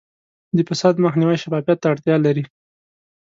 د 0.55 0.57
فساد 0.69 0.95
مخنیوی 1.05 1.37
شفافیت 1.43 1.77
ته 1.81 1.87
اړتیا 1.93 2.15
لري. 2.25 2.43